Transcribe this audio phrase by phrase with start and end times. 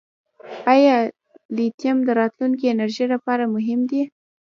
[0.73, 0.95] آیا
[1.55, 4.01] لیتیم د راتلونکي انرژۍ لپاره مهم دی؟